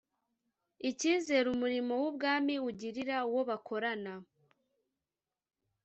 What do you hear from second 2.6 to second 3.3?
ugirira